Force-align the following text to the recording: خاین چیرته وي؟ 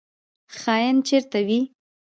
خاین 0.59 0.95
چیرته 1.07 1.39
وي؟ 1.47 1.59